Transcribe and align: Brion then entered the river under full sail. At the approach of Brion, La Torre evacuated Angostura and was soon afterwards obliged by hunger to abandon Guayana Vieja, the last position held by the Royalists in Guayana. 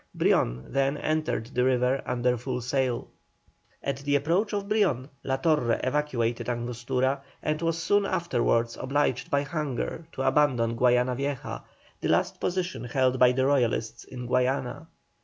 Brion 0.15 0.65
then 0.67 0.97
entered 0.97 1.45
the 1.53 1.63
river 1.63 2.01
under 2.07 2.35
full 2.35 2.59
sail. 2.59 3.07
At 3.83 3.97
the 3.97 4.15
approach 4.15 4.51
of 4.51 4.67
Brion, 4.67 5.09
La 5.23 5.35
Torre 5.37 5.79
evacuated 5.83 6.49
Angostura 6.49 7.21
and 7.43 7.61
was 7.61 7.77
soon 7.77 8.07
afterwards 8.07 8.75
obliged 8.77 9.29
by 9.29 9.43
hunger 9.43 10.07
to 10.13 10.23
abandon 10.23 10.75
Guayana 10.75 11.13
Vieja, 11.13 11.63
the 11.99 12.09
last 12.09 12.39
position 12.39 12.85
held 12.85 13.19
by 13.19 13.31
the 13.31 13.45
Royalists 13.45 14.03
in 14.05 14.25
Guayana. 14.25 14.87